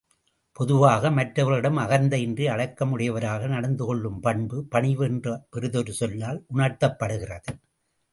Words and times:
பொதுவாக 0.51 1.09
மற்றவர்களிடம் 1.09 1.77
அகந்தையின்றி 1.77 2.45
அடக்கமுடையவராக 2.53 3.47
நடந்து 3.47 3.85
கொள்ளும் 3.85 4.19
பண்பு, 4.19 4.57
பணிவு 4.69 5.05
என்ற 5.05 5.35
பிறிதொரு 5.49 5.93
சொல்லால் 5.93 6.45
உணர்த்தப்படுகிறது. 6.53 7.53